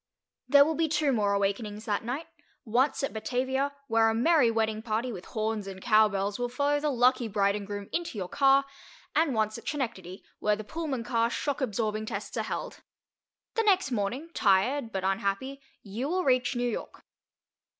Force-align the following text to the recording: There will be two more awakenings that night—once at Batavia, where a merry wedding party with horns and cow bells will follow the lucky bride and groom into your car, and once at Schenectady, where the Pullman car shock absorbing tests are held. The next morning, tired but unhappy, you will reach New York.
There 0.49 0.65
will 0.65 0.73
be 0.73 0.87
two 0.89 1.11
more 1.13 1.33
awakenings 1.33 1.85
that 1.85 2.03
night—once 2.03 3.03
at 3.03 3.13
Batavia, 3.13 3.71
where 3.87 4.09
a 4.09 4.15
merry 4.15 4.49
wedding 4.49 4.81
party 4.81 5.11
with 5.11 5.25
horns 5.25 5.67
and 5.67 5.79
cow 5.79 6.07
bells 6.09 6.39
will 6.39 6.49
follow 6.49 6.79
the 6.79 6.89
lucky 6.89 7.27
bride 7.27 7.55
and 7.55 7.67
groom 7.67 7.87
into 7.93 8.17
your 8.17 8.27
car, 8.27 8.65
and 9.15 9.35
once 9.35 9.59
at 9.59 9.67
Schenectady, 9.67 10.23
where 10.39 10.55
the 10.55 10.63
Pullman 10.63 11.03
car 11.03 11.29
shock 11.29 11.61
absorbing 11.61 12.07
tests 12.07 12.35
are 12.35 12.41
held. 12.41 12.79
The 13.53 13.61
next 13.61 13.91
morning, 13.91 14.31
tired 14.33 14.91
but 14.91 15.03
unhappy, 15.03 15.61
you 15.83 16.09
will 16.09 16.23
reach 16.23 16.55
New 16.55 16.67
York. 16.67 17.03